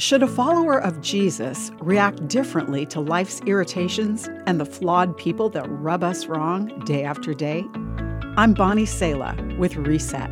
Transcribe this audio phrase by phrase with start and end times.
[0.00, 5.68] Should a follower of Jesus react differently to life's irritations and the flawed people that
[5.68, 7.66] rub us wrong day after day?
[8.38, 10.30] I'm Bonnie Sala with Reset.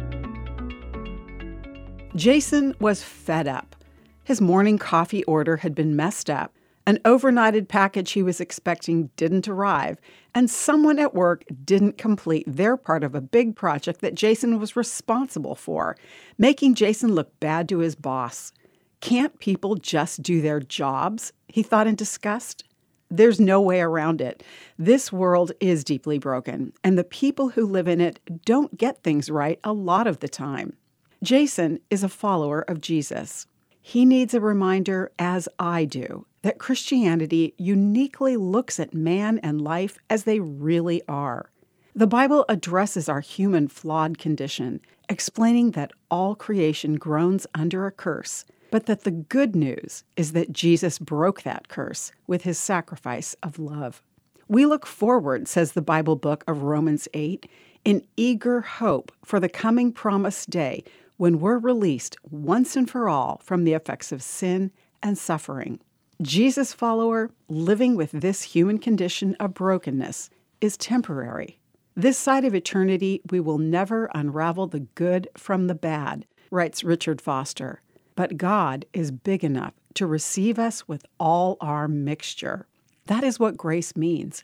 [2.16, 3.76] Jason was fed up.
[4.24, 6.54] His morning coffee order had been messed up.
[6.86, 10.00] An overnighted package he was expecting didn't arrive,
[10.34, 14.76] and someone at work didn't complete their part of a big project that Jason was
[14.76, 15.94] responsible for,
[16.38, 18.54] making Jason look bad to his boss.
[19.00, 21.32] Can't people just do their jobs?
[21.46, 22.64] He thought in disgust.
[23.10, 24.42] There's no way around it.
[24.78, 29.30] This world is deeply broken, and the people who live in it don't get things
[29.30, 30.74] right a lot of the time.
[31.22, 33.46] Jason is a follower of Jesus.
[33.80, 39.96] He needs a reminder, as I do, that Christianity uniquely looks at man and life
[40.10, 41.50] as they really are.
[41.94, 48.44] The Bible addresses our human flawed condition, explaining that all creation groans under a curse
[48.70, 53.58] but that the good news is that Jesus broke that curse with his sacrifice of
[53.58, 54.02] love.
[54.48, 57.48] We look forward, says the Bible book of Romans 8,
[57.84, 60.84] in eager hope for the coming promised day
[61.16, 64.70] when we're released once and for all from the effects of sin
[65.02, 65.80] and suffering.
[66.20, 71.60] Jesus' follower living with this human condition of brokenness is temporary.
[71.94, 77.20] This side of eternity, we will never unravel the good from the bad, writes Richard
[77.20, 77.82] Foster.
[78.18, 82.66] But God is big enough to receive us with all our mixture.
[83.06, 84.42] That is what grace means.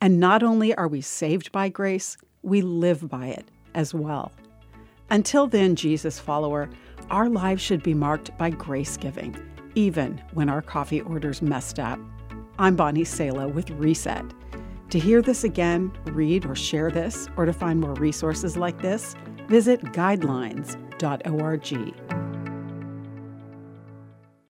[0.00, 4.30] And not only are we saved by grace, we live by it as well.
[5.10, 6.70] Until then, Jesus follower,
[7.10, 9.36] our lives should be marked by grace giving,
[9.74, 11.98] even when our coffee orders messed up.
[12.60, 14.24] I'm Bonnie Sala with Reset.
[14.90, 19.16] To hear this again, read or share this, or to find more resources like this,
[19.48, 22.05] visit guidelines.org.